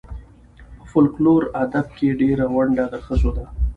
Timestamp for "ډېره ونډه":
2.21-2.85